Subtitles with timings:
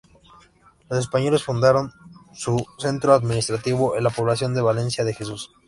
[0.89, 1.93] Los españoles fundaron
[2.33, 5.51] su centro administrativo en la población de Valencia de Jesús.